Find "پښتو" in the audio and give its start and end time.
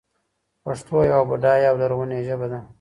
0.63-0.97